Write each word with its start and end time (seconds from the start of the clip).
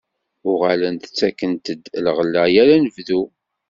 Uɣalent 0.51 1.07
ttakent-d 1.09 1.83
lɣella 2.05 2.43
yal 2.53 2.69
anebdu. 2.75 3.21